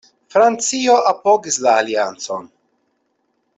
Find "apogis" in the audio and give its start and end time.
1.11-1.61